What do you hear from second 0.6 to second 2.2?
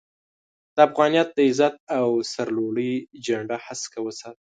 د افغانيت د عزت او